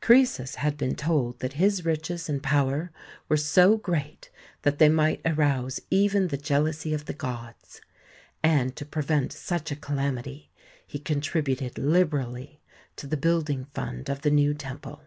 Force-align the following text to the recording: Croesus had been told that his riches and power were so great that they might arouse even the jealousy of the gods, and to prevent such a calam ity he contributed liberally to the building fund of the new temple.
Croesus 0.00 0.54
had 0.54 0.78
been 0.78 0.94
told 0.94 1.40
that 1.40 1.52
his 1.52 1.84
riches 1.84 2.26
and 2.26 2.42
power 2.42 2.90
were 3.28 3.36
so 3.36 3.76
great 3.76 4.30
that 4.62 4.78
they 4.78 4.88
might 4.88 5.20
arouse 5.26 5.80
even 5.90 6.28
the 6.28 6.38
jealousy 6.38 6.94
of 6.94 7.04
the 7.04 7.12
gods, 7.12 7.82
and 8.42 8.74
to 8.74 8.86
prevent 8.86 9.34
such 9.34 9.70
a 9.70 9.76
calam 9.76 10.18
ity 10.18 10.50
he 10.86 10.98
contributed 10.98 11.76
liberally 11.76 12.62
to 12.96 13.06
the 13.06 13.18
building 13.18 13.66
fund 13.74 14.08
of 14.08 14.22
the 14.22 14.30
new 14.30 14.54
temple. 14.54 15.02